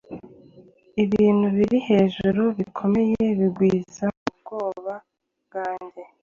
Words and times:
Ibintu 1.03 1.47
biri 1.55 1.77
hejuru, 1.89 2.41
bikomeye, 2.57 3.21
bigwiza 3.39 4.05
ubwoba 4.29 4.93
bwanjye 5.45 6.03